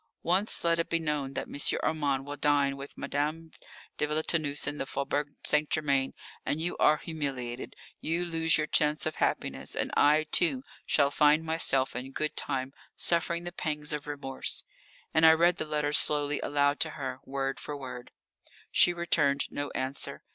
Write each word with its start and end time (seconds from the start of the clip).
Once 0.23 0.63
let 0.63 0.79
it 0.79 0.89
be 0.89 0.97
known 0.97 1.33
that 1.35 1.47
M. 1.47 1.79
Armand 1.83 2.25
will 2.25 2.35
dine 2.35 2.75
with 2.75 2.97
Madame 2.97 3.51
de 3.99 4.07
Villetaneuse 4.07 4.65
in 4.65 4.79
the 4.79 4.87
Faubourg 4.87 5.35
St. 5.45 5.69
Germain, 5.69 6.15
and 6.43 6.59
you 6.59 6.75
are 6.77 6.97
humiliated, 6.97 7.75
you 7.99 8.25
lose 8.25 8.57
your 8.57 8.65
chance 8.65 9.05
of 9.05 9.17
happiness, 9.17 9.75
and 9.75 9.91
I, 9.95 10.23
too, 10.31 10.63
shall 10.87 11.11
find 11.11 11.43
myself 11.45 11.95
in 11.95 12.13
good 12.13 12.35
time 12.35 12.73
suffering 12.95 13.43
the 13.43 13.51
pangs 13.51 13.93
of 13.93 14.07
remorse," 14.07 14.63
and 15.13 15.23
I 15.23 15.33
read 15.33 15.57
the 15.57 15.65
letter 15.65 15.93
slowly 15.93 16.39
aloud 16.39 16.79
to 16.79 16.89
her, 16.97 17.19
word 17.23 17.59
by 17.67 17.73
word. 17.75 18.09
She 18.71 18.93
returned 18.93 19.51
no 19.51 19.69
answer. 19.75 20.23